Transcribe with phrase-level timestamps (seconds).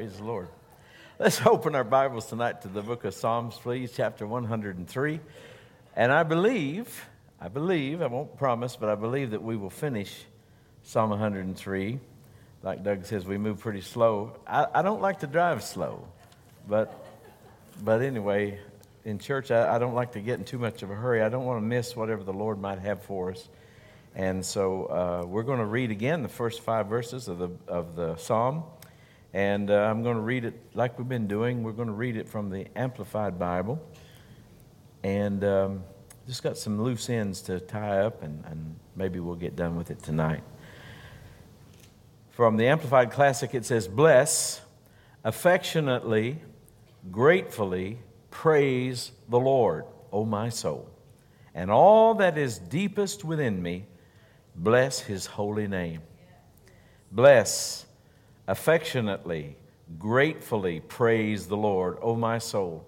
[0.00, 0.48] Praise the Lord.
[1.18, 5.20] Let's open our Bibles tonight to the book of Psalms, please, chapter 103.
[5.94, 7.04] And I believe,
[7.38, 10.24] I believe, I won't promise, but I believe that we will finish
[10.84, 12.00] Psalm 103.
[12.62, 14.38] Like Doug says, we move pretty slow.
[14.46, 16.08] I, I don't like to drive slow,
[16.66, 17.06] but,
[17.84, 18.58] but anyway,
[19.04, 21.20] in church, I, I don't like to get in too much of a hurry.
[21.20, 23.50] I don't want to miss whatever the Lord might have for us.
[24.14, 27.96] And so uh, we're going to read again the first five verses of the, of
[27.96, 28.64] the psalm.
[29.32, 31.62] And uh, I'm going to read it like we've been doing.
[31.62, 33.80] We're going to read it from the Amplified Bible.
[35.02, 35.84] And um,
[36.26, 39.90] just got some loose ends to tie up, and, and maybe we'll get done with
[39.90, 40.42] it tonight.
[42.30, 44.60] From the Amplified Classic, it says, Bless,
[45.24, 46.38] affectionately,
[47.10, 47.98] gratefully
[48.30, 50.88] praise the Lord, O my soul,
[51.54, 53.86] and all that is deepest within me,
[54.54, 56.02] bless his holy name.
[57.10, 57.86] Bless,
[58.50, 59.56] affectionately,
[59.96, 62.84] gratefully praise the Lord, O my soul,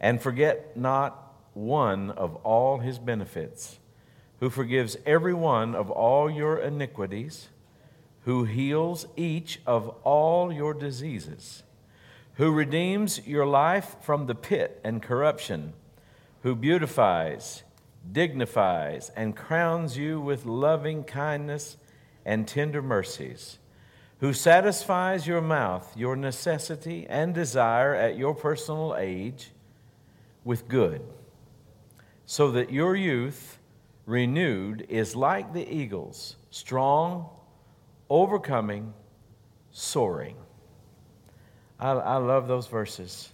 [0.00, 3.80] and forget not one of all his benefits,
[4.38, 7.48] who forgives every one of all your iniquities,
[8.24, 11.64] who heals each of all your diseases,
[12.34, 15.72] who redeems your life from the pit and corruption,
[16.42, 17.64] who beautifies,
[18.12, 21.76] dignifies, and crowns you with loving kindness
[22.24, 23.58] and tender mercies
[24.20, 29.50] who satisfies your mouth, your necessity, and desire at your personal age
[30.44, 31.02] with good,
[32.26, 33.58] so that your youth,
[34.06, 37.28] renewed, is like the eagles, strong,
[38.10, 38.92] overcoming,
[39.70, 40.36] soaring.
[41.78, 43.30] I, I love those verses.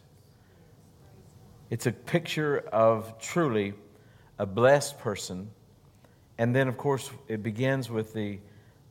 [1.68, 3.74] It's a picture of truly
[4.38, 5.50] a blessed person.
[6.38, 8.38] And then, of course, it begins with the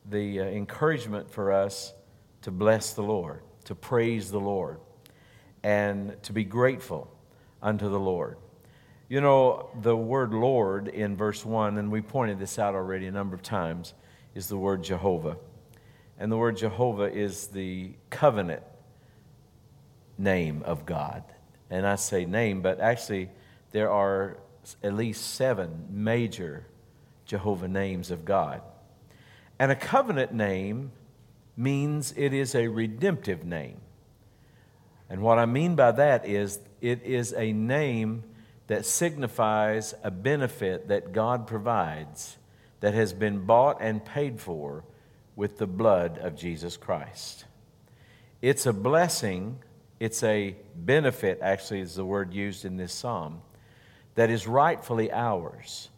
[0.08, 1.92] the uh, encouragement for us
[2.42, 4.78] to bless the Lord, to praise the Lord,
[5.62, 7.10] and to be grateful
[7.60, 8.36] unto the Lord.
[9.08, 13.12] You know, the word Lord in verse 1, and we pointed this out already a
[13.12, 13.94] number of times,
[14.34, 15.36] is the word Jehovah.
[16.18, 18.62] And the word Jehovah is the covenant
[20.18, 21.24] name of God.
[21.70, 23.30] And I say name, but actually,
[23.72, 24.38] there are
[24.82, 26.66] at least seven major
[27.26, 28.62] Jehovah names of God.
[29.58, 30.92] And a covenant name
[31.56, 33.80] means it is a redemptive name.
[35.08, 38.24] And what I mean by that is it is a name
[38.66, 42.36] that signifies a benefit that God provides
[42.80, 44.84] that has been bought and paid for
[45.34, 47.44] with the blood of Jesus Christ.
[48.42, 49.58] It's a blessing,
[50.00, 53.40] it's a benefit, actually, is the word used in this psalm,
[54.14, 55.88] that is rightfully ours.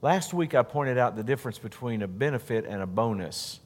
[0.00, 3.58] Last week I pointed out the difference between a benefit and a bonus.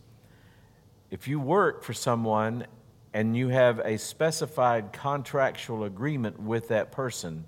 [1.10, 2.66] If you work for someone
[3.12, 7.44] and you have a specified contractual agreement with that person,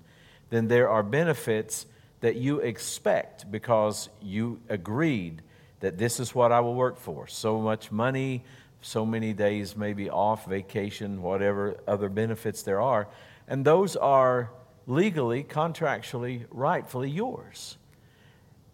[0.51, 1.87] then there are benefits
[2.19, 5.41] that you expect because you agreed
[5.79, 7.25] that this is what I will work for.
[7.25, 8.43] So much money,
[8.81, 13.07] so many days maybe off, vacation, whatever other benefits there are.
[13.47, 14.51] And those are
[14.85, 17.77] legally, contractually, rightfully yours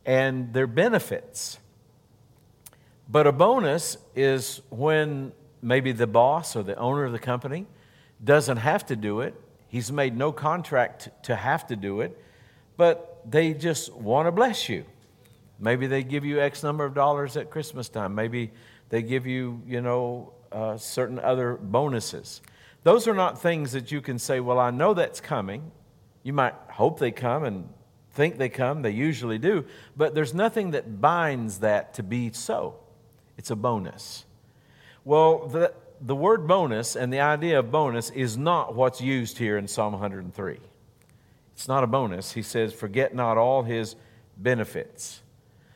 [0.05, 1.59] and their benefits.
[3.09, 7.67] But a bonus is when maybe the boss or the owner of the company
[8.23, 9.35] doesn't have to do it.
[9.67, 12.17] He's made no contract to have to do it,
[12.77, 14.85] but they just want to bless you.
[15.59, 18.15] Maybe they give you X number of dollars at Christmas time.
[18.15, 18.51] Maybe
[18.89, 22.41] they give you, you know, uh, certain other bonuses.
[22.83, 25.71] Those are not things that you can say, well, I know that's coming.
[26.23, 27.69] You might hope they come and
[28.13, 32.75] think they come, they usually do, but there's nothing that binds that to be so.
[33.37, 34.25] It's a bonus.
[35.05, 39.57] Well, the, the word bonus and the idea of bonus is not what's used here
[39.57, 40.59] in Psalm 103.
[41.53, 42.33] It's not a bonus.
[42.33, 43.95] He says, Forget not all his
[44.37, 45.21] benefits.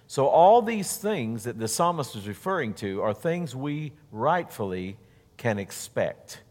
[0.08, 4.98] So, all these things that the psalmist is referring to are things we rightfully
[5.38, 6.42] can expect.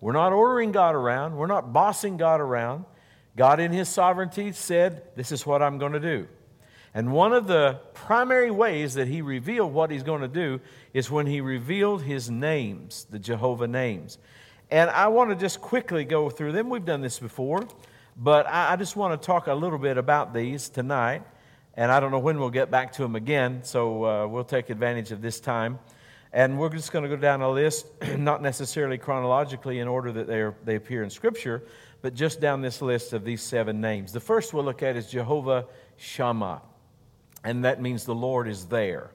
[0.00, 2.84] We're not ordering God around, we're not bossing God around.
[3.36, 6.28] God, in His sovereignty, said, This is what I'm going to do.
[6.94, 10.60] And one of the primary ways that He revealed what He's going to do
[10.92, 14.18] is when He revealed His names, the Jehovah names.
[14.70, 16.70] And I want to just quickly go through them.
[16.70, 17.66] We've done this before,
[18.16, 21.22] but I just want to talk a little bit about these tonight.
[21.74, 24.68] And I don't know when we'll get back to them again, so uh, we'll take
[24.68, 25.78] advantage of this time.
[26.32, 27.86] And we're just going to go down a list,
[28.16, 31.62] not necessarily chronologically in order that they, are, they appear in Scripture,
[32.00, 34.12] but just down this list of these seven names.
[34.12, 35.66] The first we'll look at is Jehovah
[35.98, 36.62] Shammah,
[37.44, 39.10] and that means the Lord is there.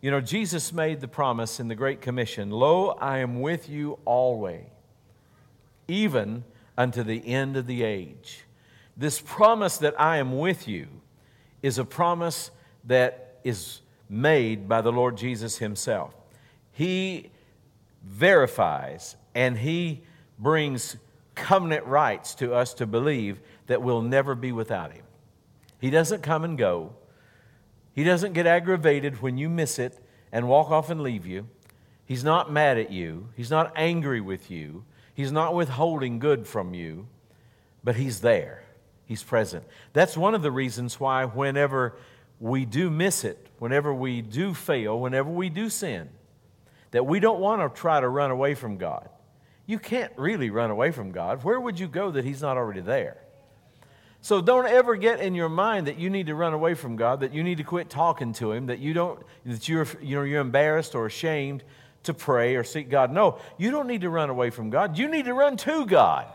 [0.00, 3.98] You know, Jesus made the promise in the Great Commission Lo, I am with you
[4.04, 4.64] always,
[5.88, 6.44] even
[6.78, 8.44] unto the end of the age.
[8.96, 10.86] This promise that I am with you
[11.62, 12.50] is a promise
[12.84, 16.14] that is made by the Lord Jesus Himself.
[16.74, 17.30] He
[18.02, 20.02] verifies and He
[20.38, 20.96] brings
[21.34, 25.04] covenant rights to us to believe that we'll never be without Him.
[25.80, 26.92] He doesn't come and go,
[27.94, 29.98] He doesn't get aggravated when you miss it
[30.32, 31.48] and walk off and leave you.
[32.04, 34.84] He's not mad at you, He's not angry with you,
[35.14, 37.06] He's not withholding good from you,
[37.82, 38.64] but He's there.
[39.06, 39.64] He's present.
[39.92, 41.94] That's one of the reasons why, whenever
[42.40, 46.08] we do miss it, whenever we do fail, whenever we do sin,
[46.94, 49.08] that we don't want to try to run away from God.
[49.66, 51.42] You can't really run away from God.
[51.42, 53.16] Where would you go that He's not already there?
[54.20, 57.18] So don't ever get in your mind that you need to run away from God,
[57.18, 60.22] that you need to quit talking to Him, that you don't, that you're, you know,
[60.22, 61.64] you're embarrassed or ashamed
[62.04, 63.10] to pray or seek God.
[63.10, 64.96] No, you don't need to run away from God.
[64.96, 66.28] You need to run to God.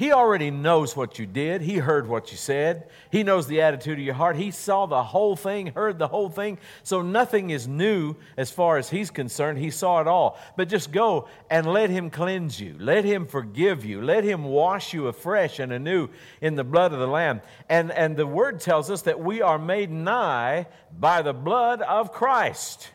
[0.00, 1.60] He already knows what you did.
[1.60, 2.88] He heard what you said.
[3.12, 4.34] He knows the attitude of your heart.
[4.36, 6.56] He saw the whole thing, heard the whole thing.
[6.82, 9.58] So nothing is new as far as he's concerned.
[9.58, 10.38] He saw it all.
[10.56, 12.76] But just go and let him cleanse you.
[12.78, 14.00] Let him forgive you.
[14.00, 16.08] Let him wash you afresh and anew
[16.40, 17.42] in the blood of the Lamb.
[17.68, 20.68] And, and the word tells us that we are made nigh
[20.98, 22.88] by the blood of Christ.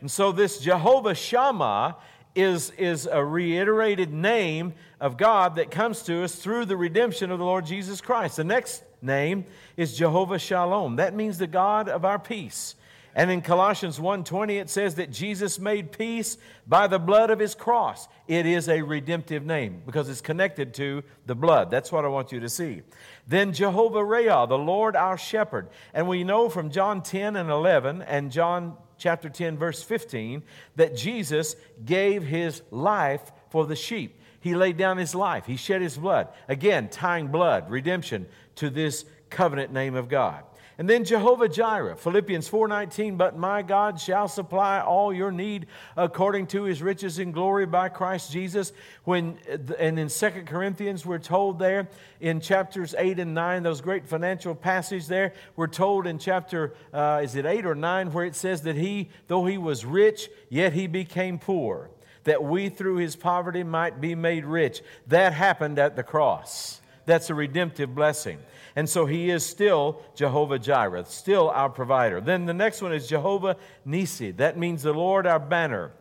[0.00, 1.94] And so this Jehovah Shammah
[2.36, 7.38] is, is a reiterated name of God that comes to us through the redemption of
[7.38, 8.36] the Lord Jesus Christ.
[8.36, 9.46] The next name
[9.76, 10.96] is Jehovah Shalom.
[10.96, 12.76] That means the God of our peace.
[13.14, 16.36] And in Colossians 1:20 it says that Jesus made peace
[16.66, 18.08] by the blood of his cross.
[18.28, 21.70] It is a redemptive name because it's connected to the blood.
[21.70, 22.82] That's what I want you to see.
[23.26, 25.68] Then Jehovah Reah, the Lord our shepherd.
[25.94, 30.42] And we know from John 10 and 11 and John chapter 10 verse 15
[30.76, 34.20] that Jesus gave his life for the sheep.
[34.40, 36.28] He laid down his life, he shed his blood.
[36.48, 38.26] Again, tying blood, redemption
[38.56, 40.44] to this covenant name of God.
[40.78, 46.48] And then Jehovah Jireh, Philippians 4:19, but my God shall supply all your need according
[46.48, 48.74] to his riches in glory by Christ Jesus.
[49.04, 49.38] When
[49.78, 51.88] and in Second Corinthians we're told there
[52.20, 57.22] in chapters 8 and 9, those great financial passages there, we're told in chapter uh,
[57.24, 60.74] is it 8 or 9 where it says that he though he was rich, yet
[60.74, 61.90] he became poor
[62.24, 64.82] that we through his poverty might be made rich.
[65.06, 66.80] That happened at the cross.
[67.06, 68.40] That's a redemptive blessing.
[68.76, 72.20] And so he is still Jehovah Jireh, still our provider.
[72.20, 73.56] Then the next one is Jehovah
[73.86, 74.32] Nisi.
[74.32, 75.92] That means the Lord our banner,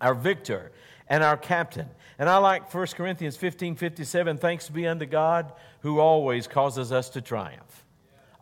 [0.00, 0.70] our victor,
[1.08, 1.88] and our captain.
[2.16, 7.10] And I like 1 Corinthians 15 57, thanks be unto God who always causes us
[7.10, 7.84] to triumph.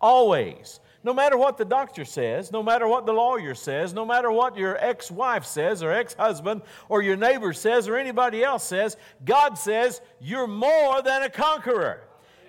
[0.02, 0.78] Always.
[1.04, 4.56] No matter what the doctor says, no matter what the lawyer says, no matter what
[4.56, 6.60] your ex wife says or ex husband
[6.90, 12.02] or your neighbor says or anybody else says, God says, You're more than a conqueror.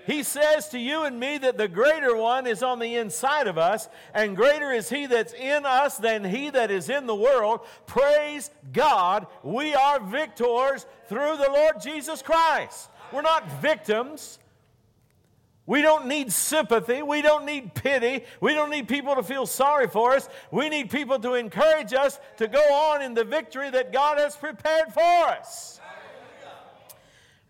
[0.05, 3.57] He says to you and me that the greater one is on the inside of
[3.57, 7.61] us, and greater is he that's in us than he that is in the world.
[7.85, 12.89] Praise God, we are victors through the Lord Jesus Christ.
[13.11, 14.39] We're not victims.
[15.65, 17.01] We don't need sympathy.
[17.01, 18.25] We don't need pity.
[18.41, 20.27] We don't need people to feel sorry for us.
[20.51, 24.35] We need people to encourage us to go on in the victory that God has
[24.35, 25.79] prepared for us.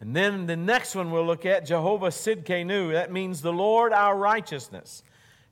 [0.03, 2.91] And then the next one we'll look at, Jehovah Sidkenu.
[2.91, 5.01] That means the Lord our righteousness.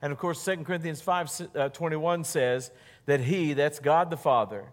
[0.02, 2.70] And of course, 2 Corinthians 5 uh, 21 says
[3.06, 4.66] that He, that's God the Father,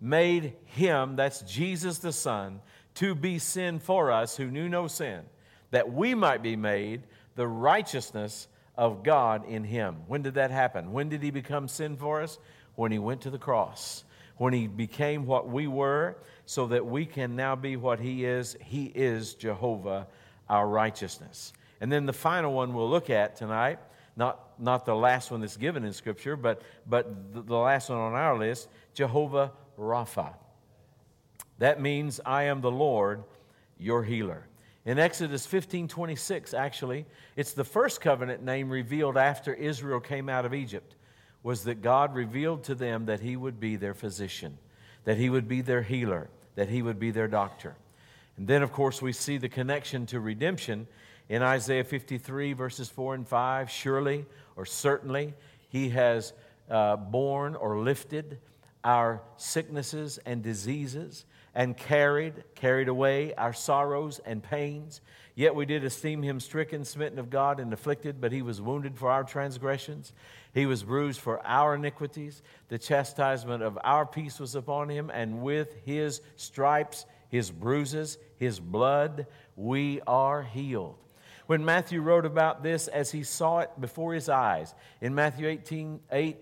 [0.00, 2.60] made Him, that's Jesus the Son,
[2.96, 5.20] to be sin for us who knew no sin,
[5.70, 7.04] that we might be made
[7.36, 9.98] the righteousness of God in him.
[10.08, 10.90] When did that happen?
[10.90, 12.40] When did he become sin for us?
[12.74, 14.02] When he went to the cross.
[14.40, 16.16] When he became what we were,
[16.46, 18.56] so that we can now be what he is.
[18.64, 20.06] He is Jehovah,
[20.48, 21.52] our righteousness.
[21.78, 23.80] And then the final one we'll look at tonight,
[24.16, 27.98] not, not the last one that's given in Scripture, but, but the, the last one
[27.98, 30.32] on our list, Jehovah Rapha.
[31.58, 33.24] That means, I am the Lord,
[33.78, 34.46] your healer.
[34.86, 37.04] In Exodus 15 26, actually,
[37.36, 40.96] it's the first covenant name revealed after Israel came out of Egypt,
[41.42, 44.58] was that God revealed to them that He would be their physician,
[45.04, 47.76] that He would be their healer, that He would be their doctor.
[48.36, 50.86] And then, of course, we see the connection to redemption
[51.28, 53.70] in Isaiah 53, verses 4 and 5.
[53.70, 55.34] Surely or certainly,
[55.68, 56.32] He has
[56.68, 58.38] uh, borne or lifted
[58.84, 65.00] our sicknesses and diseases and carried, carried away our sorrows and pains.
[65.34, 68.98] Yet we did esteem him stricken, smitten of God, and afflicted, but he was wounded
[68.98, 70.12] for our transgressions.
[70.52, 72.42] He was bruised for our iniquities.
[72.68, 78.60] The chastisement of our peace was upon him, and with his stripes his bruises, his
[78.60, 79.26] blood,
[79.56, 80.96] we are healed.
[81.46, 86.00] When Matthew wrote about this as he saw it before his eyes, in Matthew 18,
[86.10, 86.36] 8,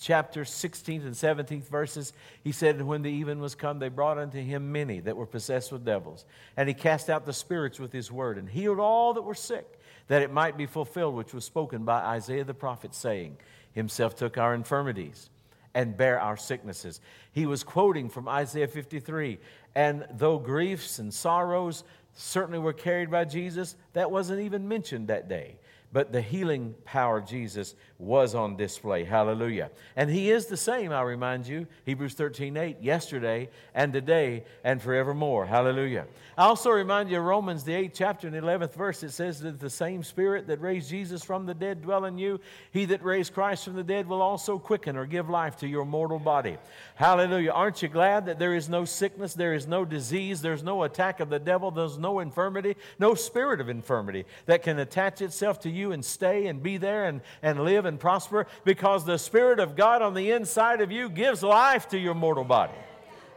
[0.00, 4.40] chapter 16th and 17th verses, he said, When the even was come, they brought unto
[4.40, 6.24] him many that were possessed with devils.
[6.56, 9.78] And he cast out the spirits with his word, and healed all that were sick,
[10.08, 13.36] that it might be fulfilled which was spoken by Isaiah the prophet, saying,
[13.72, 15.30] Himself took our infirmities
[15.74, 17.00] and bear our sicknesses.
[17.32, 19.38] He was quoting from Isaiah 53.
[19.74, 25.28] And though griefs and sorrows certainly were carried by Jesus, that wasn't even mentioned that
[25.28, 25.56] day
[25.92, 29.04] but the healing power of Jesus was on display.
[29.04, 29.70] Hallelujah.
[29.96, 34.80] And he is the same, I remind you, Hebrews 13 8, yesterday and today and
[34.80, 35.46] forevermore.
[35.46, 36.06] Hallelujah.
[36.38, 39.68] I also remind you Romans, the 8th chapter and 11th verse, it says that the
[39.68, 42.40] same Spirit that raised Jesus from the dead dwell in you.
[42.72, 45.84] He that raised Christ from the dead will also quicken or give life to your
[45.84, 46.56] mortal body.
[46.94, 47.50] Hallelujah.
[47.50, 51.20] Aren't you glad that there is no sickness, there is no disease, there's no attack
[51.20, 55.70] of the devil, there's no infirmity, no spirit of infirmity that can attach itself to
[55.70, 59.58] you you and stay and be there and, and live and prosper because the Spirit
[59.58, 62.74] of God on the inside of you gives life to your mortal body.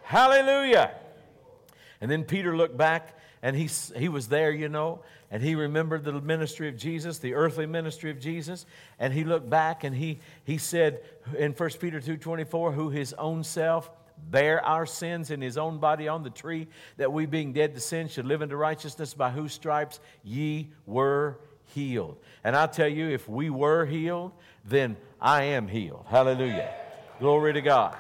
[0.04, 0.92] Hallelujah.
[2.02, 6.04] And then Peter looked back and he, he was there, you know, and he remembered
[6.04, 8.66] the ministry of Jesus, the earthly ministry of Jesus,
[9.00, 11.02] and he looked back and he, he said
[11.38, 13.90] in 1 Peter 2.24, who his own self
[14.30, 17.82] bear our sins in his own body on the tree, that we being dead to
[17.82, 22.18] sin should live into righteousness, by whose stripes ye were healed.
[22.44, 24.32] And I tell you, if we were healed,
[24.66, 26.06] then I am healed.
[26.08, 26.74] Hallelujah.
[27.20, 27.98] Glory to God.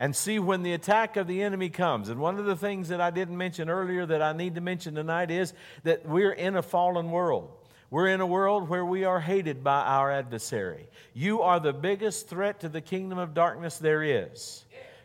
[0.00, 2.08] And see when the attack of the enemy comes.
[2.08, 4.94] And one of the things that I didn't mention earlier that I need to mention
[4.94, 5.54] tonight is
[5.84, 7.50] that we're in a fallen world.
[7.90, 10.88] We're in a world where we are hated by our adversary.
[11.12, 14.63] You are the biggest threat to the kingdom of darkness there is.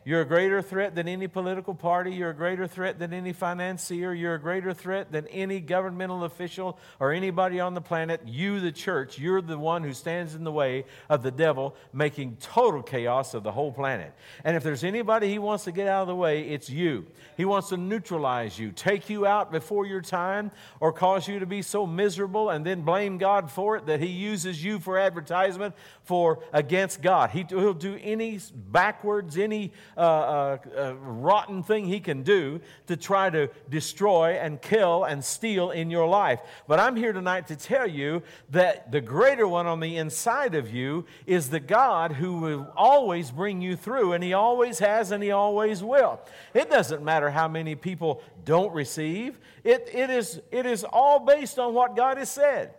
[0.09, 2.11] You're a greater threat than any political party.
[2.11, 4.11] You're a greater threat than any financier.
[4.11, 8.21] You're a greater threat than any governmental official or anybody on the planet.
[8.25, 12.37] You, the church, you're the one who stands in the way of the devil making
[12.41, 14.11] total chaos of the whole planet.
[14.43, 17.05] And if there's anybody he wants to get out of the way, it's you.
[17.37, 20.49] He wants to neutralize you, take you out before your time,
[20.79, 24.07] or cause you to be so miserable and then blame God for it that he
[24.07, 27.29] uses you for advertisement for against God.
[27.29, 28.39] He, will do any
[28.71, 35.03] backwards, any uh, uh, rotten thing he can do to try to destroy and kill
[35.03, 36.39] and steal in your life.
[36.67, 40.73] But I'm here tonight to tell you that the greater one on the inside of
[40.73, 45.21] you is the God who will always bring you through, and he always has and
[45.21, 46.19] he always will.
[46.53, 51.59] It doesn't matter how many people don't receive, it, it, is, it is all based
[51.59, 52.73] on what God has said.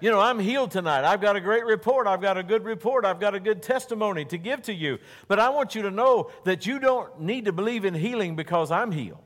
[0.00, 1.04] You know, I'm healed tonight.
[1.04, 2.06] I've got a great report.
[2.06, 3.04] I've got a good report.
[3.04, 4.98] I've got a good testimony to give to you.
[5.28, 8.70] But I want you to know that you don't need to believe in healing because
[8.70, 9.23] I'm healed.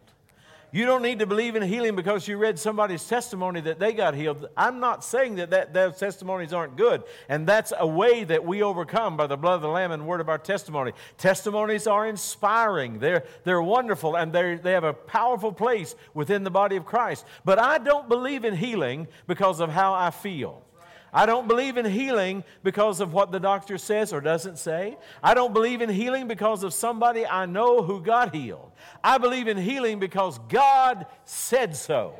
[0.71, 4.15] You don't need to believe in healing because you read somebody's testimony that they got
[4.15, 4.49] healed.
[4.57, 7.05] I'm not saying that, that those testimonies aren't good.
[7.29, 10.21] And that's a way that we overcome by the blood of the Lamb and word
[10.21, 10.93] of our testimony.
[11.17, 16.51] Testimonies are inspiring, they're, they're wonderful, and they they have a powerful place within the
[16.51, 17.25] body of Christ.
[17.45, 20.63] But I don't believe in healing because of how I feel.
[21.13, 24.99] I don't believe in healing because of what the doctor says or doesn't say.
[25.23, 28.73] I don't believe in healing because of somebody I know who got healed.
[29.03, 32.15] I believe in healing because God said so.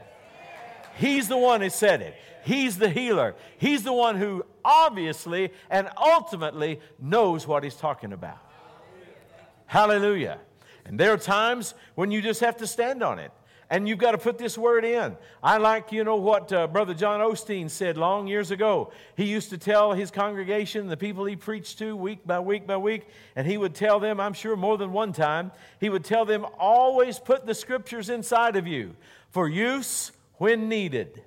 [0.97, 2.15] He's the one who said it.
[2.45, 3.37] He's the healer.
[3.59, 8.39] He's the one who obviously and ultimately knows what he's talking about.
[9.67, 10.39] Hallelujah.
[10.87, 13.33] And there are times when you just have to stand on it
[13.71, 15.17] and you've got to put this word in.
[15.43, 18.93] I like, you know, what uh, Brother John Osteen said long years ago.
[19.15, 22.79] He used to tell his congregation, the people he preached to week by week by
[22.79, 23.07] week,
[23.37, 26.47] and he would tell them, I'm sure more than one time, he would tell them,
[26.59, 28.97] always put the scriptures inside of you
[29.31, 31.23] for use when needed.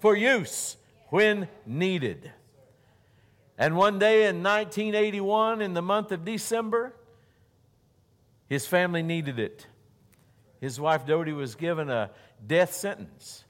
[0.00, 0.76] For use
[1.10, 2.32] when needed.
[3.56, 6.92] And one day in 1981, in the month of December,
[8.48, 9.66] his family needed it.
[10.62, 12.12] His wife Dodie was given a
[12.46, 13.42] death sentence.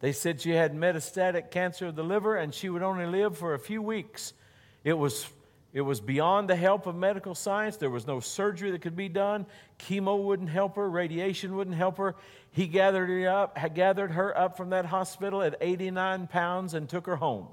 [0.00, 3.54] They said she had metastatic cancer of the liver and she would only live for
[3.54, 4.34] a few weeks.
[4.84, 5.26] It was,
[5.72, 7.78] it was beyond the help of medical science.
[7.78, 9.46] There was no surgery that could be done.
[9.78, 12.14] Chemo wouldn't help her, radiation wouldn't help her.
[12.50, 17.06] He gathered her up, gathered her up from that hospital at 89 pounds and took
[17.06, 17.48] her home.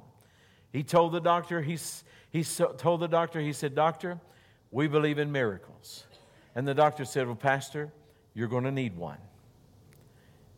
[0.74, 1.78] He told the doctor, he,
[2.30, 4.20] he told the doctor, he said, Doctor,
[4.70, 6.04] we believe in miracles.
[6.56, 7.94] And the doctor said, Well, Pastor,
[8.40, 9.18] you're going to need one.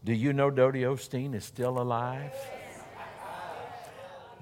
[0.05, 2.31] Do you know Dodie Osteen is still alive?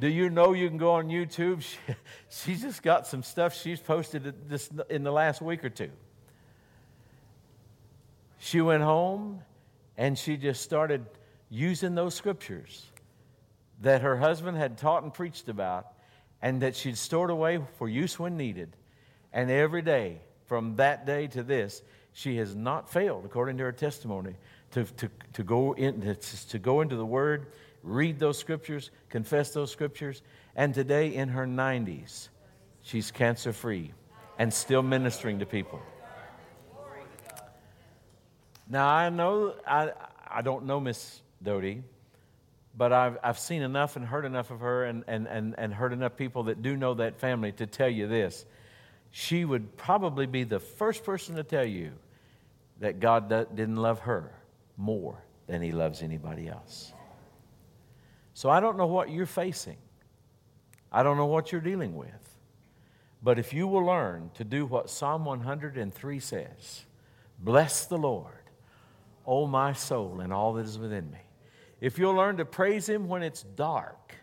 [0.01, 1.63] Do you know you can go on YouTube?
[2.29, 5.89] She, she's just got some stuff she's posted this, in the last week or two.
[8.39, 9.39] She went home
[9.97, 11.05] and she just started
[11.49, 12.87] using those scriptures
[13.81, 15.93] that her husband had taught and preached about
[16.41, 18.75] and that she'd stored away for use when needed.
[19.31, 21.81] And every day, from that day to this,
[22.19, 24.35] she has not failed, according to her testimony,
[24.71, 26.17] to, to, to, go, in,
[26.49, 27.45] to, go into the Word,
[27.81, 30.21] read those scriptures, confess those scriptures.
[30.53, 32.27] And today, in her 90s,
[32.81, 33.93] she's cancer free
[34.37, 35.79] and still ministering to people.
[38.67, 39.93] Now, I know, I,
[40.27, 41.83] I don't know Miss Dodie,
[42.75, 45.93] but I've, I've seen enough and heard enough of her and, and, and, and heard
[45.93, 48.45] enough people that do know that family to tell you this.
[49.09, 51.93] She would probably be the first person to tell you
[52.79, 54.33] that God didn't love her
[54.77, 56.93] more than he loves anybody else.
[58.33, 59.77] So I don't know what you're facing.
[60.91, 62.37] I don't know what you're dealing with.
[63.21, 66.85] But if you will learn to do what Psalm 103 says,
[67.37, 68.49] bless the Lord,
[69.25, 71.19] O my soul, and all that is within me.
[71.81, 74.15] If you'll learn to praise Him when it's dark,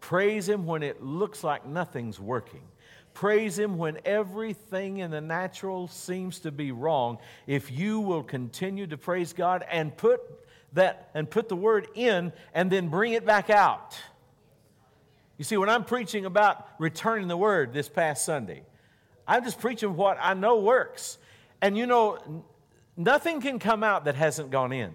[0.00, 2.62] praise Him when it looks like nothing's working,
[3.14, 8.86] praise Him when everything in the natural seems to be wrong, if you will continue
[8.86, 10.20] to praise God and put
[10.74, 13.98] that and put the word in and then bring it back out.
[15.38, 18.62] You see, when I'm preaching about returning the word this past Sunday,
[19.26, 21.18] I'm just preaching what I know works.
[21.62, 22.44] And you know,
[22.96, 24.94] nothing can come out that hasn't gone in.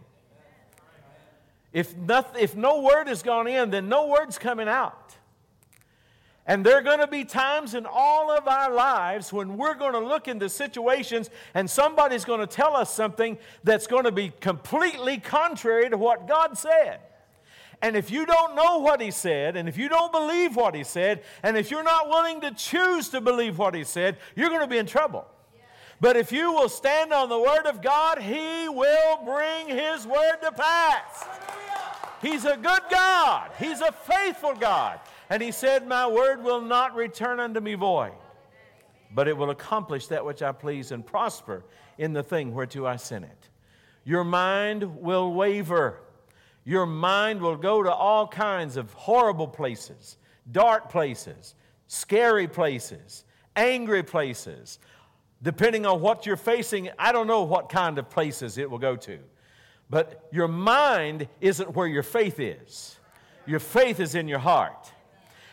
[1.74, 5.16] If, nothing, if no word has gone in, then no word's coming out.
[6.46, 9.94] And there are going to be times in all of our lives when we're going
[9.94, 14.32] to look into situations and somebody's going to tell us something that's going to be
[14.42, 17.00] completely contrary to what God said.
[17.82, 20.84] And if you don't know what He said, and if you don't believe what He
[20.84, 24.62] said, and if you're not willing to choose to believe what He said, you're going
[24.62, 25.26] to be in trouble.
[26.02, 30.38] But if you will stand on the Word of God, He will bring His Word
[30.42, 31.26] to pass.
[32.22, 35.00] He's a good God, He's a faithful God.
[35.30, 38.14] And he said, My word will not return unto me void,
[39.16, 41.64] but it will accomplish that which I please and prosper
[41.98, 43.50] in the thing whereto I sent it.
[44.04, 46.02] Your mind will waver.
[46.66, 50.18] Your mind will go to all kinds of horrible places,
[50.52, 51.56] dark places,
[51.88, 53.26] scary places,
[53.56, 54.80] angry places.
[55.44, 58.96] Depending on what you're facing, I don't know what kind of places it will go
[58.96, 59.20] to.
[59.90, 62.98] But your mind isn't where your faith is.
[63.46, 64.92] Your faith is in your heart.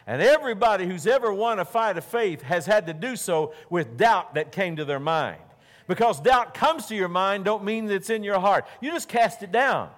[0.07, 3.97] And everybody who's ever won a fight of faith has had to do so with
[3.97, 5.41] doubt that came to their mind.
[5.89, 8.67] Because doubt comes to your mind don't mean that it's in your heart.
[8.81, 9.91] You just cast it down.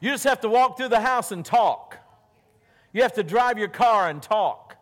[0.00, 1.96] You just have to walk through the house and talk.
[2.92, 4.76] You have to drive your car and talk.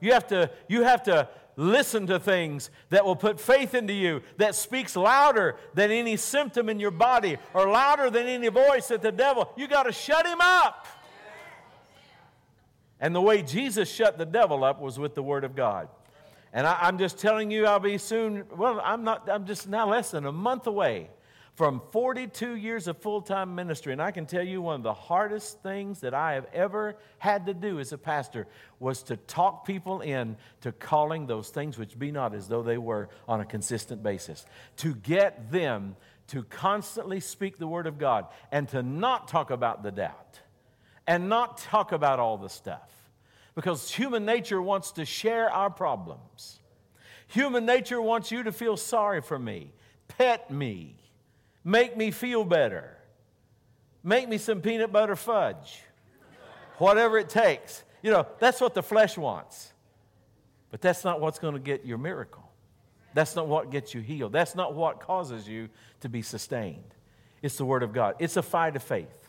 [0.00, 1.28] You have to, you have to
[1.60, 6.70] listen to things that will put faith into you, that speaks louder than any symptom
[6.70, 9.52] in your body or louder than any voice that the devil.
[9.56, 10.86] You got to shut him up.
[12.98, 15.88] And the way Jesus shut the devil up was with the Word of God.
[16.52, 19.88] And I, am just telling you, I'll be soon, well, I'm not, I'm just now
[19.88, 21.10] less than a month away
[21.60, 23.92] from 42 years of full time ministry.
[23.92, 27.44] And I can tell you one of the hardest things that I have ever had
[27.44, 28.46] to do as a pastor
[28.78, 32.78] was to talk people in to calling those things which be not as though they
[32.78, 34.46] were on a consistent basis.
[34.78, 35.96] To get them
[36.28, 40.40] to constantly speak the Word of God and to not talk about the doubt
[41.06, 42.90] and not talk about all the stuff.
[43.54, 46.58] Because human nature wants to share our problems.
[47.26, 49.74] Human nature wants you to feel sorry for me,
[50.08, 50.96] pet me,
[51.64, 52.96] make me feel better,
[54.02, 55.82] make me some peanut butter fudge,
[56.78, 57.82] whatever it takes.
[58.02, 59.72] You know, that's what the flesh wants.
[60.70, 62.48] But that's not what's going to get your miracle.
[63.12, 64.32] That's not what gets you healed.
[64.32, 65.68] That's not what causes you
[66.00, 66.94] to be sustained.
[67.42, 68.14] It's the Word of God.
[68.20, 69.20] It's a fight of faith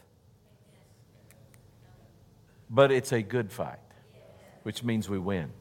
[2.72, 3.80] but it's a good fight,
[4.64, 5.52] which means we win.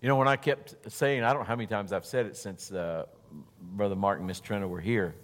[0.00, 2.36] You know, when I kept saying, I don't know how many times I've said it
[2.36, 3.04] since uh,
[3.60, 5.14] Brother Mark and Miss Trina were here,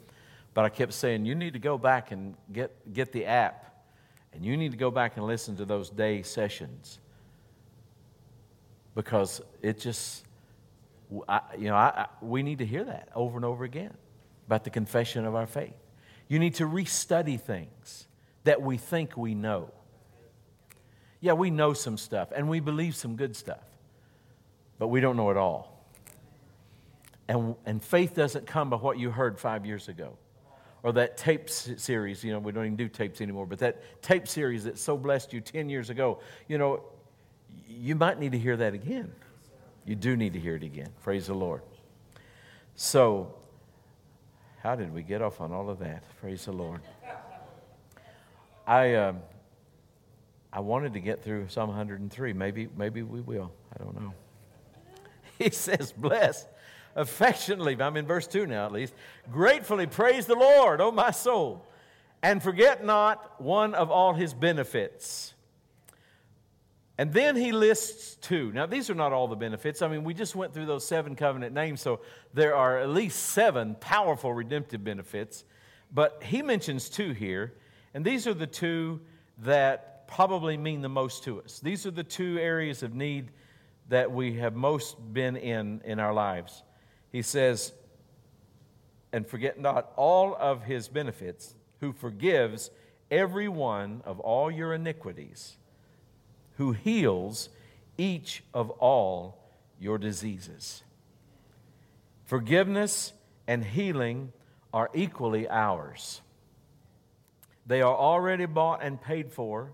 [0.59, 3.81] but I kept saying, you need to go back and get, get the app,
[4.33, 6.99] and you need to go back and listen to those day sessions
[8.97, 10.25] because it just,
[11.29, 13.95] I, you know, I, I, we need to hear that over and over again
[14.49, 15.77] about the confession of our faith.
[16.27, 18.09] You need to restudy things
[18.43, 19.71] that we think we know.
[21.21, 23.63] Yeah, we know some stuff and we believe some good stuff,
[24.77, 25.87] but we don't know it all.
[27.29, 30.19] And, and faith doesn't come by what you heard five years ago
[30.89, 32.25] or that tape series.
[32.25, 35.35] You know, we don't even do tapes anymore, but that tape series that so blessed
[35.35, 36.83] you 10 years ago, you know,
[37.69, 39.13] you might need to hear that again.
[39.85, 40.89] You do need to hear it again.
[41.03, 41.61] Praise the Lord.
[42.75, 43.35] So,
[44.63, 46.05] How did we get off on all of that?
[46.23, 46.81] Praise the Lord.
[48.67, 49.19] I, um,
[50.51, 52.33] I wanted to get through Psalm 103.
[52.33, 53.53] Maybe, maybe we will.
[53.79, 54.15] I don't know.
[55.39, 56.47] He says, Bless
[56.99, 58.93] affectionately, I'm in verse 2 now at least,
[59.31, 61.65] gratefully praise the Lord, O my soul,
[62.23, 65.33] and forget not one of all his benefits.
[66.99, 68.51] And then he lists two.
[68.51, 69.83] Now, these are not all the benefits.
[69.83, 72.01] I mean, we just went through those seven covenant names, so
[72.35, 75.45] there are at least seven powerful redemptive benefits.
[75.95, 77.55] But he mentions two here,
[77.95, 79.01] and these are the two
[79.39, 81.61] that probably mean the most to us.
[81.61, 83.31] These are the two areas of need
[83.89, 86.65] that we have most been in in our lives.
[87.11, 87.73] He says,
[89.13, 92.71] and forget not all of his benefits, who forgives
[93.11, 95.57] every one of all your iniquities,
[96.57, 97.49] who heals
[97.97, 99.39] each of all
[99.81, 100.83] your diseases.
[102.25, 103.13] Forgiveness
[103.47, 104.33] and healing
[104.73, 106.21] are equally ours.
[107.67, 109.73] They are already bought and paid for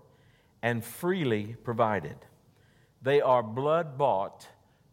[0.61, 2.17] and freely provided.
[3.01, 4.47] They are blood bought,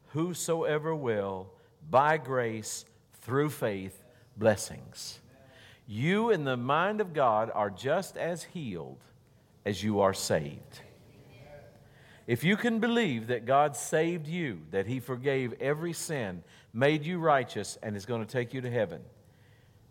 [0.08, 1.52] whosoever will,
[1.90, 2.84] by grace,
[3.22, 4.04] through faith,
[4.36, 5.20] blessings.
[5.86, 8.98] You, in the mind of God, are just as healed
[9.64, 10.80] as you are saved.
[12.26, 16.42] If you can believe that God saved you, that He forgave every sin,
[16.72, 19.02] made you righteous, and is going to take you to heaven,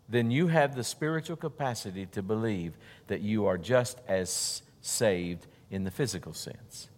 [0.08, 2.76] then you have the spiritual capacity to believe
[3.06, 6.88] that you are just as saved in the physical sense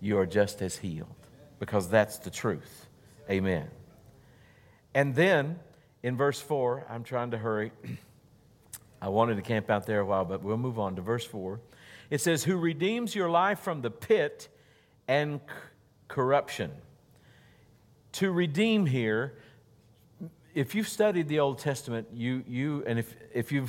[0.00, 1.14] you are just as healed
[1.58, 2.86] because that's the truth.
[3.30, 3.68] Amen.
[4.94, 5.58] And then
[6.02, 7.72] in verse 4, I'm trying to hurry.
[9.00, 11.60] I wanted to camp out there a while, but we'll move on to verse 4.
[12.10, 14.48] It says, Who redeems your life from the pit
[15.06, 15.54] and c-
[16.08, 16.70] corruption.
[18.12, 19.34] To redeem here,
[20.54, 23.68] if you've studied the Old Testament, you, you and if, if you're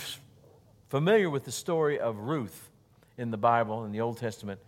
[0.89, 2.69] familiar with the story of Ruth
[3.17, 4.59] in the Bible, in the Old Testament,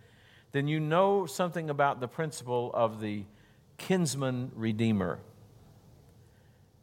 [0.52, 3.24] then you know something about the principle of the
[3.78, 5.18] kinsman redeemer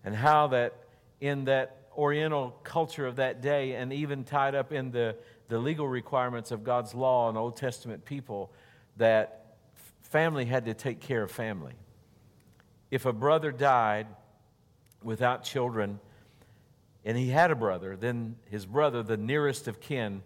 [0.09, 0.73] and how that
[1.21, 5.15] in that oriental culture of that day and even tied up in the,
[5.49, 8.51] the legal requirements of god's law and old testament people
[8.97, 9.55] that
[10.01, 11.73] family had to take care of family
[12.89, 14.07] if a brother died
[15.03, 15.99] without children
[17.05, 20.23] and he had a brother then his brother the nearest of kin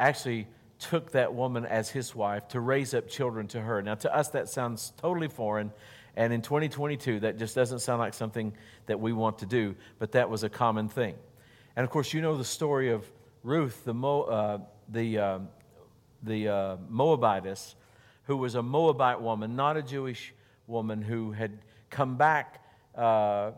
[0.00, 0.48] actually
[0.80, 3.80] took that woman as his wife to raise up children to her.
[3.80, 5.72] Now, to us, that sounds totally foreign.
[6.16, 8.52] And in 2022, that just doesn't sound like something
[8.86, 11.14] that we want to do, but that was a common thing.
[11.76, 13.10] And of course, you know the story of
[13.42, 15.38] Ruth, the, Mo, uh, the, uh,
[16.22, 17.74] the uh, Moabitess,
[18.24, 20.32] who was a Moabite woman, not a Jewish
[20.66, 21.58] woman, who had
[21.90, 23.52] come back uh,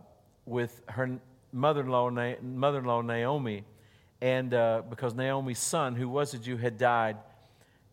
[0.44, 1.18] with her
[1.52, 3.64] mother in law, mother-in-law Naomi
[4.20, 7.16] and uh, because Naomi's son, who was a Jew, had died.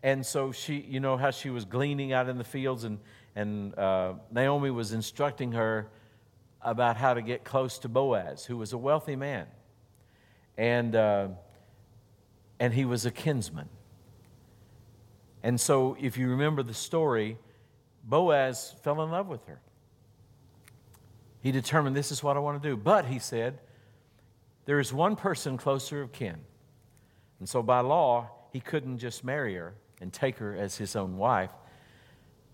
[0.01, 2.99] And so she, you know, how she was gleaning out in the fields, and,
[3.35, 5.87] and uh, Naomi was instructing her
[6.61, 9.45] about how to get close to Boaz, who was a wealthy man.
[10.57, 11.27] And, uh,
[12.59, 13.69] and he was a kinsman.
[15.43, 17.37] And so, if you remember the story,
[18.03, 19.59] Boaz fell in love with her.
[21.41, 22.75] He determined, This is what I want to do.
[22.75, 23.59] But, he said,
[24.65, 26.37] there is one person closer of kin.
[27.39, 31.17] And so by law, he couldn't just marry her and take her as his own
[31.17, 31.51] wife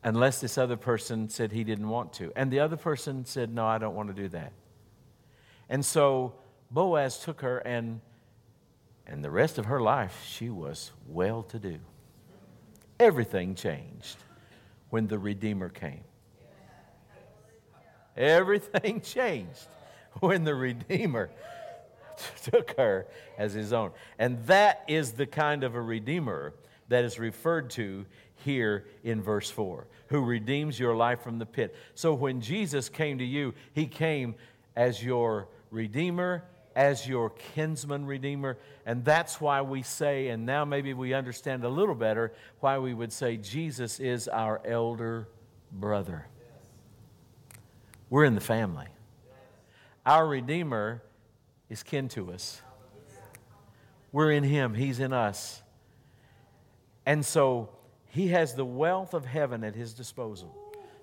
[0.04, 2.32] unless this other person said he didn't want to.
[2.36, 4.54] And the other person said, No, I don't want to do that.
[5.70, 6.36] And so
[6.70, 8.02] Boaz took her, and,
[9.06, 11.80] and the rest of her life, she was well to do.
[13.00, 14.18] Everything changed
[14.90, 16.04] when the Redeemer came.
[18.18, 19.68] Everything changed
[20.20, 21.30] when the Redeemer
[22.44, 23.92] took her as his own.
[24.20, 26.54] And that is the kind of a redeemer
[26.90, 28.06] that is referred to
[28.44, 31.76] here in verse 4, who redeems your life from the pit.
[31.96, 34.36] So when Jesus came to you, he came
[34.76, 36.44] as your redeemer,
[36.76, 38.58] as your kinsman redeemer.
[38.86, 42.94] And that's why we say, and now maybe we understand a little better, why we
[42.94, 45.28] would say Jesus is our elder
[45.72, 46.28] brother.
[48.10, 48.88] We're in the family.
[50.06, 51.02] Our Redeemer
[51.70, 52.62] is kin to us.
[54.12, 55.62] We're in Him, He's in us.
[57.06, 57.70] And so
[58.12, 60.56] He has the wealth of heaven at His disposal.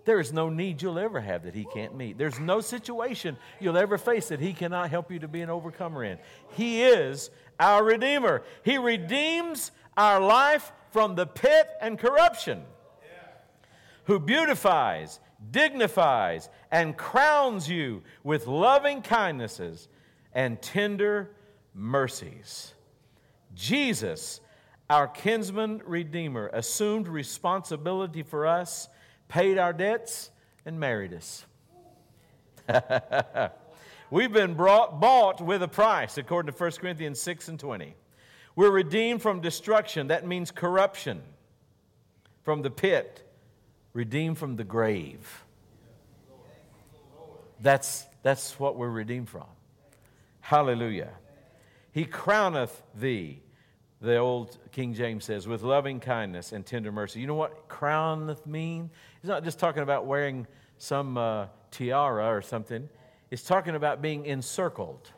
[0.05, 2.17] There is no need you'll ever have that He can't meet.
[2.17, 6.05] There's no situation you'll ever face that He cannot help you to be an overcomer
[6.05, 6.19] in.
[6.53, 8.43] He is our Redeemer.
[8.63, 12.63] He redeems our life from the pit and corruption,
[14.05, 19.89] who beautifies, dignifies, and crowns you with loving kindnesses
[20.33, 21.31] and tender
[21.75, 22.73] mercies.
[23.55, 24.41] Jesus,
[24.91, 28.89] our kinsman redeemer, assumed responsibility for us,
[29.29, 30.31] paid our debts,
[30.65, 31.45] and married us.
[34.11, 37.95] We've been brought, bought with a price, according to 1 Corinthians 6 and 20.
[38.57, 40.09] We're redeemed from destruction.
[40.09, 41.23] That means corruption,
[42.43, 43.31] from the pit,
[43.93, 45.45] redeemed from the grave.
[47.61, 49.47] That's, that's what we're redeemed from.
[50.41, 51.11] Hallelujah.
[51.93, 53.43] He crowneth thee,
[54.01, 57.21] the old King James says, with loving kindness and tender mercy.
[57.21, 58.91] You know what crowneth mean?
[59.21, 60.47] He's not just talking about wearing
[60.79, 62.89] some uh, tiara or something.
[63.31, 65.11] It's talking about being encircled.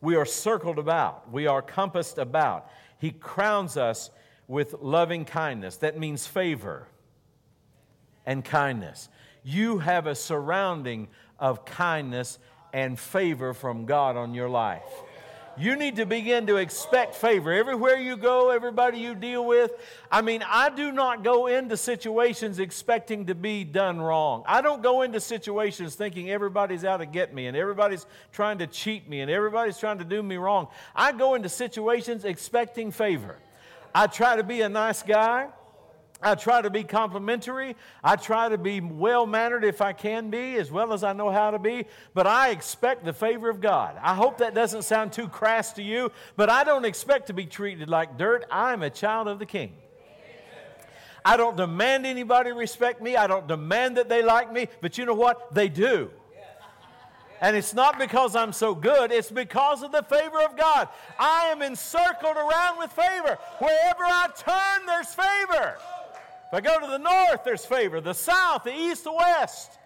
[0.00, 2.68] We are circled about, we are compassed about.
[2.98, 4.10] He crowns us
[4.48, 5.76] with loving kindness.
[5.78, 6.88] That means favor
[8.26, 9.08] and kindness.
[9.44, 12.38] You have a surrounding of kindness
[12.72, 14.82] and favor from God on your life.
[15.56, 19.72] You need to begin to expect favor everywhere you go, everybody you deal with.
[20.10, 24.42] I mean, I do not go into situations expecting to be done wrong.
[24.46, 28.66] I don't go into situations thinking everybody's out to get me and everybody's trying to
[28.66, 30.68] cheat me and everybody's trying to do me wrong.
[30.94, 33.36] I go into situations expecting favor.
[33.94, 35.48] I try to be a nice guy.
[36.24, 37.76] I try to be complimentary.
[38.02, 41.30] I try to be well mannered if I can be, as well as I know
[41.30, 41.84] how to be.
[42.14, 43.96] But I expect the favor of God.
[44.02, 47.44] I hope that doesn't sound too crass to you, but I don't expect to be
[47.44, 48.46] treated like dirt.
[48.50, 49.74] I'm a child of the King.
[51.26, 53.16] I don't demand anybody respect me.
[53.16, 54.68] I don't demand that they like me.
[54.80, 55.54] But you know what?
[55.54, 56.10] They do.
[57.40, 60.88] And it's not because I'm so good, it's because of the favor of God.
[61.18, 63.38] I am encircled around with favor.
[63.58, 65.76] Wherever I turn, there's favor.
[66.54, 68.00] If I go to the north, there's favor.
[68.00, 69.76] The south, the east, the west.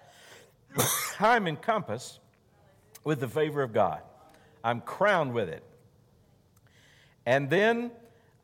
[1.18, 2.20] I'm encompassed
[3.04, 4.02] with the favor of God.
[4.62, 5.62] I'm crowned with it.
[7.24, 7.90] And then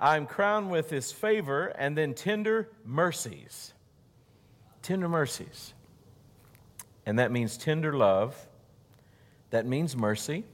[0.00, 3.74] I'm crowned with His favor and then tender mercies.
[4.80, 5.74] Tender mercies.
[7.04, 8.34] And that means tender love.
[9.50, 10.44] That means mercy.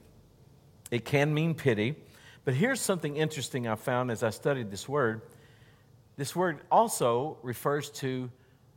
[0.91, 1.95] It can mean pity.
[2.43, 5.21] But here's something interesting I found as I studied this word
[6.17, 8.29] this word also refers to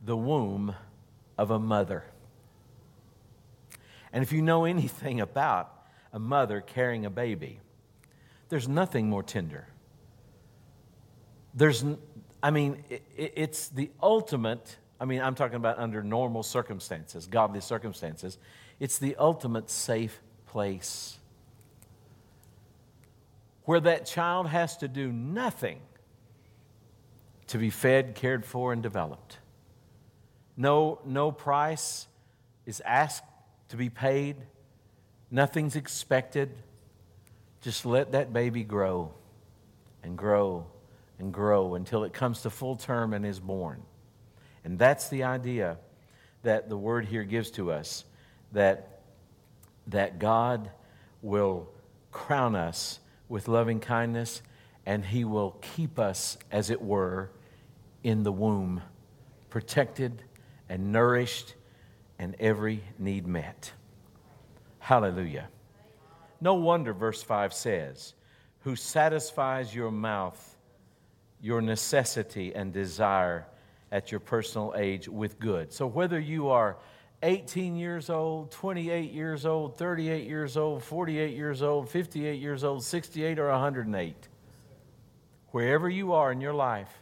[0.03, 0.75] the womb
[1.37, 2.03] of a mother.
[4.13, 7.59] And if you know anything about a mother carrying a baby,
[8.49, 9.67] there's nothing more tender.
[11.53, 11.83] There's,
[12.41, 12.83] I mean,
[13.17, 18.37] it's the ultimate, I mean, I'm talking about under normal circumstances, godly circumstances.
[18.79, 21.17] It's the ultimate safe place
[23.63, 25.79] where that child has to do nothing
[27.47, 29.37] to be fed, cared for, and developed.
[30.57, 32.07] No, no price
[32.65, 33.23] is asked
[33.69, 34.37] to be paid,
[35.29, 36.51] nothing's expected.
[37.61, 39.11] Just let that baby grow
[40.03, 40.67] and grow
[41.17, 43.81] and grow until it comes to full term and is born.
[44.63, 45.77] And that's the idea
[46.43, 48.03] that the word here gives to us
[48.51, 49.01] that,
[49.87, 50.69] that God
[51.21, 51.69] will
[52.11, 54.41] crown us with loving kindness
[54.85, 57.31] and he will keep us, as it were,
[58.03, 58.81] in the womb,
[59.49, 60.23] protected
[60.69, 61.55] and nourished
[62.19, 63.71] and every need met.
[64.79, 65.47] Hallelujah.
[66.39, 68.13] No wonder verse 5 says,
[68.59, 70.57] Who satisfies your mouth,
[71.41, 73.47] your necessity and desire
[73.91, 75.71] at your personal age with good.
[75.71, 76.77] So whether you are
[77.23, 82.83] 18 years old, 28 years old, 38 years old, 48 years old, 58 years old,
[82.83, 84.27] 68, or 108,
[85.55, 86.93] wherever you are in your life,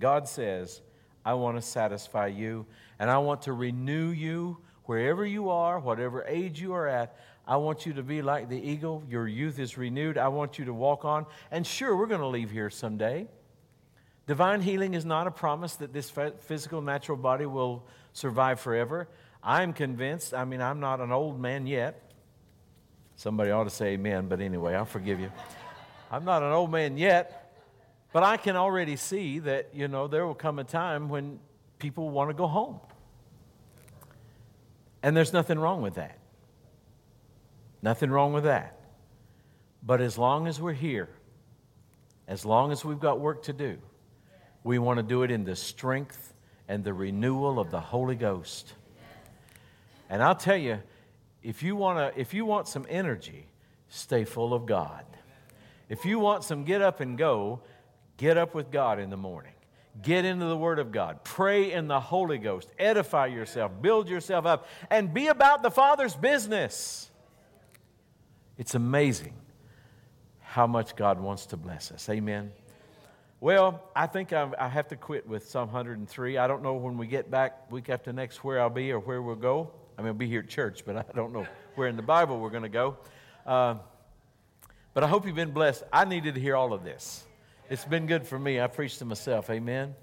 [0.00, 0.80] God says,
[1.24, 2.66] I want to satisfy you
[2.98, 7.16] and I want to renew you wherever you are, whatever age you are at.
[7.46, 9.04] I want you to be like the eagle.
[9.08, 10.18] Your youth is renewed.
[10.18, 11.24] I want you to walk on.
[11.52, 13.28] And sure, we're going to leave here someday.
[14.26, 19.06] Divine healing is not a promise that this physical, natural body will survive forever.
[19.40, 22.10] I'm convinced, I mean, I'm not an old man yet.
[23.14, 25.30] Somebody ought to say amen, but anyway, I'll forgive you.
[26.10, 27.39] I'm not an old man yet.
[28.12, 31.38] But I can already see that, you know, there will come a time when
[31.78, 32.80] people want to go home.
[35.02, 36.18] And there's nothing wrong with that.
[37.82, 38.78] Nothing wrong with that.
[39.82, 41.08] But as long as we're here,
[42.28, 43.78] as long as we've got work to do,
[44.62, 46.34] we want to do it in the strength
[46.68, 48.74] and the renewal of the Holy Ghost.
[50.10, 50.80] And I'll tell you,
[51.42, 53.46] if you want to, if you want some energy,
[53.88, 55.04] stay full of God.
[55.88, 57.60] If you want some get up and go,
[58.20, 59.54] Get up with God in the morning.
[60.02, 61.24] Get into the Word of God.
[61.24, 62.68] Pray in the Holy Ghost.
[62.78, 63.72] Edify yourself.
[63.80, 64.68] Build yourself up.
[64.90, 67.10] And be about the Father's business.
[68.58, 69.32] It's amazing
[70.40, 72.10] how much God wants to bless us.
[72.10, 72.52] Amen.
[73.40, 76.36] Well, I think I'm, i have to quit with Psalm 103.
[76.36, 79.22] I don't know when we get back week after next where I'll be or where
[79.22, 79.70] we'll go.
[79.96, 82.38] I mean, I'll be here at church, but I don't know where in the Bible
[82.38, 82.98] we're going to go.
[83.46, 83.76] Uh,
[84.92, 85.84] but I hope you've been blessed.
[85.90, 87.24] I needed to hear all of this.
[87.70, 88.60] It's been good for me.
[88.60, 89.48] I preached to myself.
[89.48, 89.94] Amen.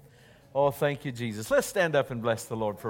[0.54, 1.50] Oh, thank you, Jesus.
[1.50, 2.86] Let's stand up and bless the Lord for